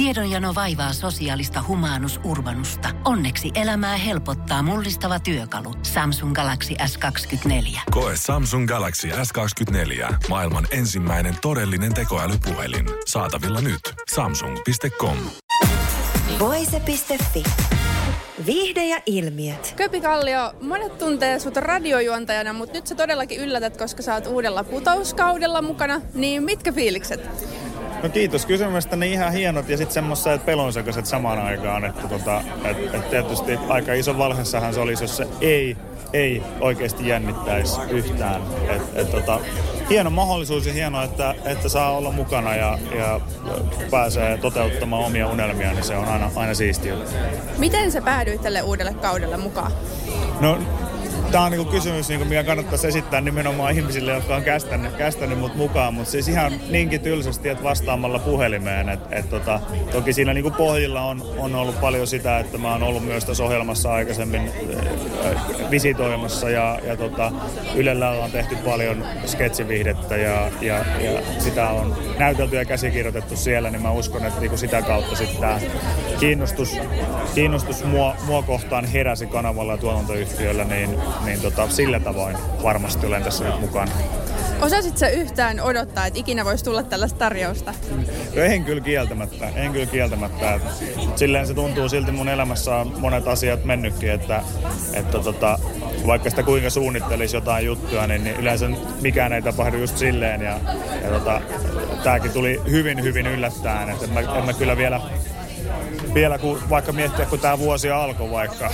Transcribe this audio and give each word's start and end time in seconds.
Tiedonjano 0.00 0.54
vaivaa 0.54 0.92
sosiaalista 0.92 1.64
humanus 1.68 2.20
urbanusta. 2.24 2.88
Onneksi 3.04 3.50
elämää 3.54 3.96
helpottaa 3.96 4.62
mullistava 4.62 5.20
työkalu. 5.20 5.74
Samsung 5.82 6.34
Galaxy 6.34 6.74
S24. 6.74 7.80
Koe 7.90 8.12
Samsung 8.16 8.68
Galaxy 8.68 9.08
S24. 9.08 10.14
Maailman 10.28 10.66
ensimmäinen 10.70 11.36
todellinen 11.42 11.94
tekoälypuhelin. 11.94 12.86
Saatavilla 13.06 13.60
nyt. 13.60 13.80
Samsung.com. 14.14 15.16
Voise.fi. 16.38 17.42
Viihde 18.46 18.86
ja 18.86 19.02
ilmiöt. 19.06 19.74
Köpi 19.76 20.00
Kallio, 20.00 20.52
monet 20.60 20.98
tuntee 20.98 21.38
sut 21.38 21.56
radiojuontajana, 21.56 22.52
mutta 22.52 22.74
nyt 22.74 22.86
sä 22.86 22.94
todellakin 22.94 23.40
yllätät, 23.40 23.76
koska 23.76 24.02
sä 24.02 24.14
oot 24.14 24.26
uudella 24.26 24.64
putouskaudella 24.64 25.62
mukana. 25.62 26.00
Niin 26.14 26.42
mitkä 26.42 26.72
fiilikset? 26.72 27.20
No 28.02 28.08
kiitos 28.08 28.46
kysymystä, 28.46 28.96
ne 28.96 29.06
ihan 29.06 29.32
hienot 29.32 29.68
ja 29.68 29.76
sitten 29.76 29.94
semmoiset 29.94 30.46
pelonsekaiset 30.46 31.06
samaan 31.06 31.38
aikaan. 31.38 31.84
Että 31.84 32.08
tota, 32.08 32.42
et, 32.64 32.94
et 32.94 33.10
tietysti 33.10 33.58
aika 33.68 33.92
iso 33.92 34.18
valhessahan 34.18 34.74
se 34.74 34.80
olisi, 34.80 35.04
jos 35.04 35.16
se 35.16 35.26
ei, 35.40 35.76
ei 36.12 36.42
oikeasti 36.60 37.08
jännittäisi 37.08 37.80
yhtään. 37.90 38.42
Et, 38.68 38.82
et 38.94 39.10
tota, 39.10 39.40
hieno 39.90 40.10
mahdollisuus 40.10 40.66
ja 40.66 40.72
hienoa, 40.72 41.04
että, 41.04 41.34
että 41.44 41.68
saa 41.68 41.96
olla 41.96 42.12
mukana 42.12 42.56
ja, 42.56 42.78
ja 42.98 43.20
pääsee 43.90 44.38
toteuttamaan 44.38 45.04
omia 45.04 45.28
unelmia, 45.28 45.72
niin 45.72 45.84
se 45.84 45.96
on 45.96 46.08
aina, 46.08 46.30
aina 46.36 46.54
siistiä. 46.54 46.94
Miten 47.58 47.92
sä 47.92 48.02
päädyit 48.02 48.42
tälle 48.42 48.62
uudelle 48.62 48.94
kaudelle 48.94 49.36
mukaan? 49.36 49.72
No 50.40 50.58
Tämä 51.32 51.44
on 51.44 51.50
niinku 51.50 51.70
kysymys, 51.70 52.08
niinku, 52.08 52.24
mikä 52.24 52.44
kannattaisi 52.44 52.88
esittää 52.88 53.20
nimenomaan 53.20 53.74
ihmisille, 53.74 54.12
jotka 54.12 54.36
on 54.36 54.42
kästänyt, 54.42 54.92
kästänyt 54.92 55.38
mut 55.38 55.54
mukaan, 55.54 55.94
mutta 55.94 56.10
siis 56.10 56.28
ihan 56.28 56.52
niinkin 56.70 57.00
tylsästi, 57.00 57.48
että 57.48 57.64
vastaamalla 57.64 58.18
puhelimeen. 58.18 58.88
Et, 58.88 59.00
et 59.10 59.30
tota, 59.30 59.60
toki 59.92 60.12
siinä 60.12 60.34
niinku 60.34 60.50
pohjilla 60.50 61.02
on, 61.02 61.22
on 61.38 61.54
ollut 61.54 61.80
paljon 61.80 62.06
sitä, 62.06 62.38
että 62.38 62.58
mä 62.58 62.72
oon 62.72 62.82
ollut 62.82 63.04
myös 63.04 63.24
tässä 63.24 63.44
ohjelmassa 63.44 63.92
aikaisemmin 63.92 64.50
äh, 65.24 65.70
visitoimassa 65.70 66.50
ja, 66.50 66.78
ja 66.86 66.96
tota, 66.96 67.32
Ylellä 67.74 68.10
on 68.10 68.30
tehty 68.30 68.56
paljon 68.56 69.04
sketsivihdettä 69.26 70.16
ja, 70.16 70.50
ja, 70.60 70.84
ja 71.00 71.22
sitä 71.38 71.68
on 71.68 71.96
näytelty 72.18 72.56
ja 72.56 72.64
käsikirjoitettu 72.64 73.36
siellä, 73.36 73.70
niin 73.70 73.82
mä 73.82 73.90
uskon, 73.90 74.26
että 74.26 74.40
niinku 74.40 74.56
sitä 74.56 74.82
kautta 74.82 75.16
sitten 75.16 75.40
tämä 75.40 75.60
kiinnostus, 76.20 76.76
kiinnostus 77.34 77.84
mua, 77.84 78.16
mua 78.26 78.42
kohtaan 78.42 78.84
heräsi 78.84 79.26
kanavalla 79.26 79.72
ja 79.72 79.78
tuotantoyhtiöllä, 79.78 80.64
niin 80.64 80.98
niin 81.24 81.40
tota, 81.40 81.68
sillä 81.68 82.00
tavoin 82.00 82.36
varmasti 82.62 83.06
olen 83.06 83.22
tässä 83.22 83.44
nyt 83.44 83.60
mukana. 83.60 83.92
Osasit 84.60 84.98
sä 84.98 85.08
yhtään 85.08 85.60
odottaa, 85.60 86.06
että 86.06 86.18
ikinä 86.18 86.44
voisi 86.44 86.64
tulla 86.64 86.82
tällaista 86.82 87.18
tarjousta? 87.18 87.74
No 88.36 88.42
en 88.42 88.64
kyllä 88.64 88.80
kieltämättä, 88.80 89.48
en 89.48 89.72
kyllä 89.72 89.86
kieltämättä. 89.86 90.60
Silleen 91.16 91.46
se 91.46 91.54
tuntuu 91.54 91.88
silti 91.88 92.12
mun 92.12 92.28
elämässä 92.28 92.76
on 92.76 93.00
monet 93.00 93.28
asiat 93.28 93.64
mennytkin, 93.64 94.10
että, 94.10 94.42
että 94.92 95.18
tota, 95.18 95.58
vaikka 96.06 96.30
sitä 96.30 96.42
kuinka 96.42 96.70
suunnittelisi 96.70 97.36
jotain 97.36 97.66
juttuja, 97.66 98.06
niin, 98.06 98.24
niin 98.24 98.36
yleensä 98.36 98.70
mikään 99.00 99.32
ei 99.32 99.42
tapahdu 99.42 99.76
just 99.76 99.98
silleen. 99.98 100.42
Ja, 100.42 100.60
ja 101.02 101.10
tota, 101.10 101.40
tääkin 102.04 102.30
tuli 102.30 102.60
hyvin, 102.70 103.02
hyvin 103.02 103.26
yllättäen, 103.26 103.88
että 103.88 104.04
en 104.04 104.12
mä, 104.12 104.20
en 104.20 104.44
mä 104.44 104.52
kyllä 104.52 104.76
vielä 104.76 105.00
vielä 106.14 106.38
kun 106.38 106.62
vaikka 106.70 106.92
miettiä, 106.92 107.26
kun 107.26 107.40
tämä 107.40 107.58
vuosi 107.58 107.90
alkoi 107.90 108.30
vaikka, 108.30 108.70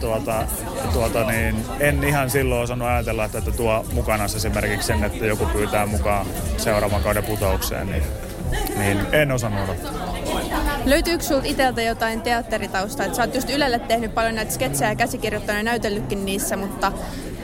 tuota, 0.00 0.46
tuota, 0.92 1.24
niin 1.24 1.56
en 1.80 2.04
ihan 2.04 2.30
silloin 2.30 2.62
osannut 2.62 2.88
ajatella, 2.88 3.24
että, 3.24 3.38
että 3.38 3.50
tuo 3.50 3.86
mukana 3.92 4.24
esimerkiksi 4.24 4.86
sen, 4.86 5.04
että 5.04 5.26
joku 5.26 5.46
pyytää 5.46 5.86
mukaan 5.86 6.26
seuraavan 6.56 7.02
kauden 7.02 7.24
putoukseen, 7.24 7.86
niin, 7.86 8.02
niin 8.78 8.98
en 9.12 9.32
osannut 9.32 9.64
odottaa. 9.64 10.12
Löytyykö 10.84 11.24
sinulta 11.24 11.48
itseltä 11.48 11.82
jotain 11.82 12.22
teatteritaustaa? 12.22 13.06
Et 13.06 13.14
sä 13.14 13.22
oot 13.22 13.34
just 13.34 13.50
Ylelle 13.50 13.78
tehnyt 13.78 14.14
paljon 14.14 14.34
näitä 14.34 14.52
sketsejä 14.52 14.90
ja 14.90 14.96
käsikirjoittanut 14.96 15.58
ja 15.58 15.62
näytellytkin 15.62 16.24
niissä, 16.24 16.56
mutta 16.56 16.92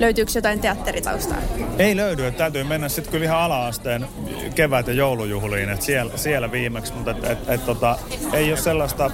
löytyykö 0.01 0.33
jotain 0.35 0.61
teatteritaustaa? 0.61 1.39
Ei 1.79 1.97
löydy, 1.97 2.27
että 2.27 2.39
täytyy 2.39 2.65
mennä 2.65 2.89
sitten 2.89 3.13
kyllä 3.13 3.25
ihan 3.25 3.39
ala-asteen 3.39 4.07
kevät- 4.55 4.87
ja 4.87 4.93
joulujuhliin, 4.93 5.69
että 5.69 5.85
siellä, 5.85 6.17
siellä 6.17 6.53
viimeksi, 6.53 6.93
mutta 6.93 7.11
et, 7.11 7.25
et, 7.25 7.39
et, 7.49 7.67
tota, 7.67 7.99
ei 8.33 8.51
ole 8.51 8.59
sellaista, 8.59 9.11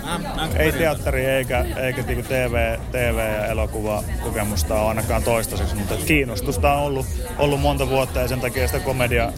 ei 0.57 0.73
teatteri 0.73 1.25
eikä, 1.25 1.65
eikä 1.77 2.03
niinku 2.03 2.23
TV, 2.23 2.79
TV 2.93 3.19
ja 3.19 3.47
elokuva 3.47 4.05
kokemusta 4.23 4.75
ole 4.75 4.89
ainakaan 4.89 5.23
toistaiseksi, 5.23 5.75
mutta 5.75 5.95
kiinnostusta 6.07 6.73
on 6.73 6.83
ollut, 6.83 7.07
ollut 7.39 7.61
monta 7.61 7.89
vuotta 7.89 8.21
ja 8.21 8.29
sen 8.29 8.41
takia 8.41 8.67
sitä 8.67 8.81
komedia 8.81 9.33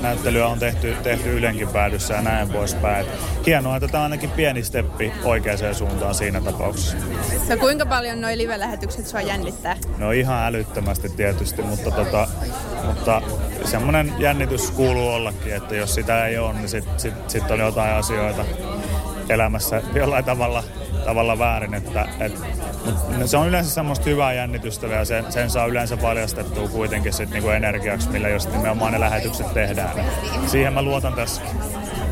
näyttelyä 0.00 0.46
on 0.46 0.58
tehty, 0.58 0.96
tehty 1.02 1.38
Ylenkin 1.38 1.68
päädyssä 1.68 2.14
ja 2.14 2.22
näin 2.22 2.48
poispäin. 2.48 3.06
Hienoa, 3.46 3.76
että 3.76 3.88
tämä 3.88 3.98
on 3.98 4.04
ainakin 4.04 4.30
pieni 4.30 4.62
steppi 4.62 5.12
oikeaan 5.24 5.74
suuntaan 5.74 6.14
siinä 6.14 6.40
tapauksessa. 6.40 6.96
No 7.48 7.56
kuinka 7.56 7.86
paljon 7.86 8.20
nuo 8.20 8.30
live-lähetykset 8.34 9.06
sua 9.06 9.20
jännittää? 9.20 9.76
No 9.98 10.10
ihan 10.10 10.36
älyttömästi 10.88 11.16
tietysti, 11.16 11.62
mutta, 11.62 11.90
tota, 11.90 12.28
mutta 12.86 13.22
semmoinen 13.64 14.12
jännitys 14.18 14.70
kuuluu 14.70 15.08
ollakin, 15.08 15.54
että 15.54 15.76
jos 15.76 15.94
sitä 15.94 16.26
ei 16.26 16.38
ole, 16.38 16.54
niin 16.54 16.68
sitten 16.68 17.00
sit, 17.00 17.14
sit 17.30 17.50
on 17.50 17.58
jotain 17.58 17.94
asioita 17.94 18.44
elämässä 19.30 19.82
jollain 19.94 20.24
tavalla, 20.24 20.64
tavalla 21.04 21.38
väärin. 21.38 21.74
Että, 21.74 22.08
et, 22.20 22.32
mutta 23.08 23.26
se 23.26 23.36
on 23.36 23.48
yleensä 23.48 23.70
semmoista 23.70 24.10
hyvää 24.10 24.32
jännitystä 24.32 24.86
ja 24.86 25.04
sen, 25.04 25.32
sen 25.32 25.50
saa 25.50 25.66
yleensä 25.66 25.96
paljastettua 25.96 26.68
kuitenkin 26.68 27.12
sit 27.12 27.30
niinku 27.30 27.48
energiaksi, 27.48 28.08
millä 28.08 28.28
just 28.28 28.52
nimenomaan 28.52 28.92
ne 28.92 29.00
lähetykset 29.00 29.54
tehdään. 29.54 30.04
Siihen 30.46 30.72
mä 30.72 30.82
luotan 30.82 31.12
tässä. 31.12 31.42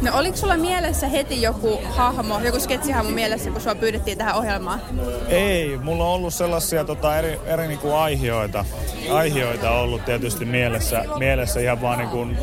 No 0.03 0.10
oliko 0.15 0.37
sulla 0.37 0.56
mielessä 0.56 1.09
heti 1.09 1.43
joku 1.43 1.81
hahmo, 1.91 2.41
joku 2.41 2.60
sketsihahmo 2.60 3.10
mielessä, 3.10 3.50
kun 3.50 3.60
sua 3.60 3.75
pyydettiin 3.75 4.19
tähän 4.19 4.34
ohjelmaan? 4.34 4.81
Ei, 5.28 5.78
mulla 5.82 6.05
on 6.05 6.10
ollut 6.10 6.34
sellaisia 6.34 6.84
tota, 6.84 7.19
eri, 7.19 7.41
eri 7.47 7.69
niinku 7.69 7.93
aihioita, 7.93 8.65
aihioita 9.12 9.71
ollut 9.71 10.05
tietysti 10.05 10.44
mielessä, 10.44 11.05
mielessä 11.19 11.60
ihan 11.60 11.82
vaan 11.82 11.99
niin 11.99 12.10
kuin, 12.10 12.38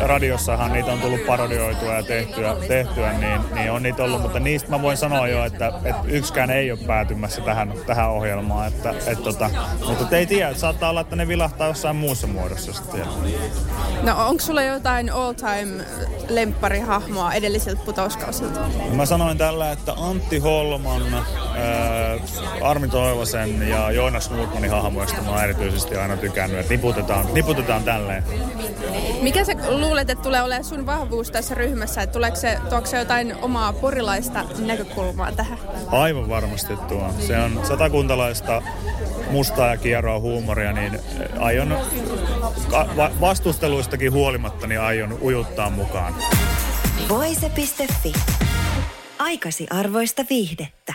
radiossahan 0.00 0.72
niitä 0.72 0.92
on 0.92 1.00
tullut 1.00 1.26
parodioitua 1.26 1.94
ja 1.94 2.02
tehtyä, 2.02 2.56
tehtyä 2.68 3.12
niin, 3.12 3.40
niin 3.60 3.72
on 3.72 3.82
niitä 3.82 4.04
ollut, 4.04 4.22
mutta 4.22 4.40
niistä 4.40 4.70
mä 4.70 4.82
voin 4.82 4.96
sanoa 4.96 5.28
jo, 5.28 5.44
että, 5.44 5.66
että 5.84 6.02
yksikään 6.08 6.50
ei 6.50 6.72
ole 6.72 6.78
päätymässä 6.86 7.40
tähän, 7.40 7.74
tähän 7.86 8.10
ohjelmaan, 8.10 8.68
että, 8.68 8.94
et, 9.06 9.22
tota, 9.22 9.50
mutta 9.86 10.16
ei 10.16 10.26
tiedä, 10.26 10.48
että 10.48 10.60
saattaa 10.60 10.90
olla, 10.90 11.00
että 11.00 11.16
ne 11.16 11.28
vilahtaa 11.28 11.66
jossain 11.66 11.96
muussa 11.96 12.26
muodossa 12.26 12.72
sitten. 12.72 13.06
No 14.02 14.28
onko 14.28 14.42
sulla 14.42 14.62
jotain 14.62 15.10
all 15.10 15.32
time 15.32 15.84
lempparihahmoa 16.28 17.32
edelliseltä 17.32 17.82
putouskausilta? 17.84 18.60
Mä 18.92 19.06
sanoin 19.06 19.38
tällä, 19.38 19.72
että 19.72 19.92
Antti 19.92 20.38
Holman, 20.38 21.02
Armi 22.62 22.88
Toivosen 22.88 23.68
ja 23.68 23.90
Joonas 23.90 24.30
Nurmanin 24.30 24.70
hahmoista 24.70 25.22
mä 25.22 25.30
oon 25.30 25.44
erityisesti 25.44 25.96
aina 25.96 26.16
tykännyt, 26.16 26.60
että 26.60 26.74
niputetaan, 26.74 27.34
niputetaan 27.34 27.84
tälleen. 27.84 28.24
Mikä 29.22 29.44
sä 29.44 29.52
luulet, 29.68 30.10
että 30.10 30.22
tulee 30.22 30.42
olemaan 30.42 30.64
sun 30.64 30.86
vahvuus 30.86 31.30
tässä 31.30 31.54
ryhmässä? 31.54 32.02
Että 32.02 32.12
tuleeko 32.12 32.36
se, 32.36 32.58
tuoko 32.70 32.86
se 32.86 32.98
jotain 32.98 33.34
omaa 33.42 33.72
porilaista 33.72 34.44
näkökulmaa 34.58 35.32
tähän? 35.32 35.58
Aivan 35.86 36.28
varmasti 36.28 36.76
tuo. 36.76 37.10
Se 37.18 37.38
on 37.38 37.60
satakuntalaista 37.68 38.62
mustaa 39.30 39.68
ja 39.68 39.76
kierroa 39.76 40.18
huumoria, 40.18 40.72
niin 40.72 40.98
aion 41.38 41.78
vastusteluistakin 43.20 44.12
huolimatta, 44.12 44.66
niin 44.66 44.80
aion 44.80 45.18
ujuttaa 45.22 45.70
mukaan. 45.70 46.14
Voise.fi. 47.08 48.12
Aikasi 49.18 49.66
arvoista 49.70 50.24
viihdettä. 50.30 50.94